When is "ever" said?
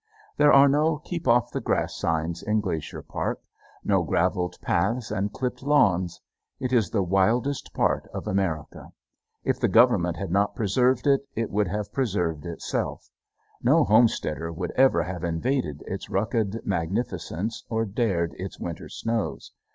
14.71-15.03